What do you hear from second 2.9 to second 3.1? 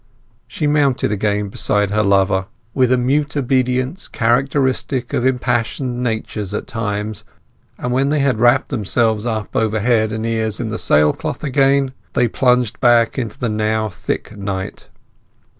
a